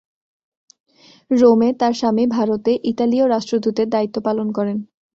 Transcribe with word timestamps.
রোমে 1.31 1.69
তার 1.79 1.93
স্বামী 1.93 2.25
ভারতে 2.35 2.71
ইতালীয় 2.91 3.25
রাষ্ট্রদূতের 3.27 3.87
দায়িত্ব 3.89 4.17
পালন 4.27 4.47
করেন। 4.57 4.77